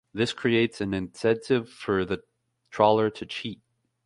This 0.15 0.33
creates 0.33 0.81
an 0.81 0.95
incentive 0.95 1.69
for 1.69 2.05
the 2.05 2.23
trawler 2.71 3.11
to 3.11 3.23
cheat. 3.23 3.61